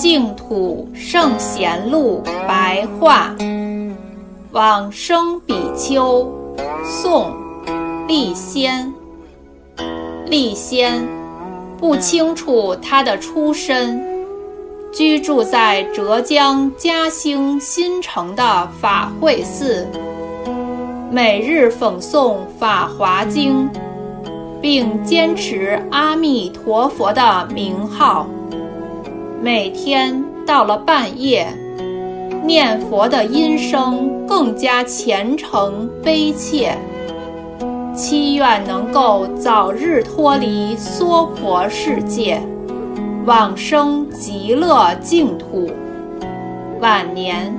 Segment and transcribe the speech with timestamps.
[0.00, 3.36] 净土圣贤录白话，
[4.50, 6.26] 往生比丘，
[6.82, 7.30] 宋，
[8.08, 8.90] 立仙。
[10.24, 11.06] 立仙
[11.76, 14.02] 不清楚他的出身，
[14.90, 19.86] 居住在浙江嘉兴新城的法会寺，
[21.10, 23.68] 每日讽诵《法华经》，
[24.62, 28.26] 并坚持阿弥陀佛的名号。
[29.42, 31.46] 每天到了半夜，
[32.44, 36.76] 念佛的音声更加虔诚悲切，
[37.94, 42.38] 祈愿能够早日脱离娑婆世界，
[43.24, 45.70] 往生极乐净土。
[46.82, 47.50] 晚年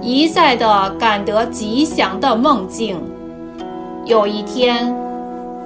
[0.00, 2.96] 一再的感得吉祥的梦境。
[4.04, 4.94] 有一天，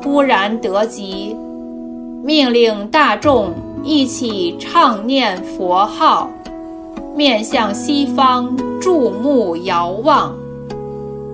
[0.03, 1.37] 忽然得吉，
[2.23, 3.55] 命令大众。
[3.85, 6.29] 一起唱念佛号，
[7.17, 10.35] 面向西方，注目遥望，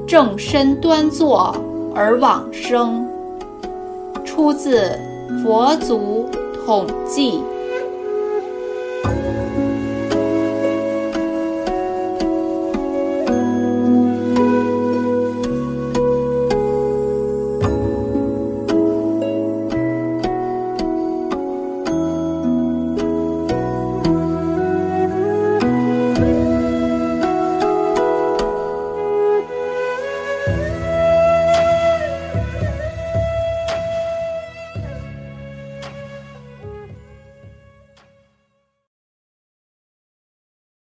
[0.07, 1.57] 正身端坐
[1.97, 3.09] 而往生。
[4.25, 4.91] 出自
[5.43, 6.29] 《佛祖
[6.65, 7.39] 统记》。